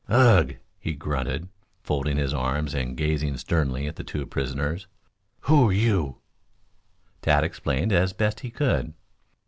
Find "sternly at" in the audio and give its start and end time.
3.37-3.97